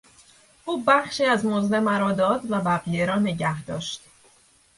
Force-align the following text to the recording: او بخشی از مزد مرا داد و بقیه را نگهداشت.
او 0.65 0.83
بخشی 0.87 1.25
از 1.25 1.45
مزد 1.45 1.75
مرا 1.75 2.11
داد 2.11 2.41
و 2.51 2.59
بقیه 2.61 3.05
را 3.05 3.19
نگهداشت. 3.19 4.01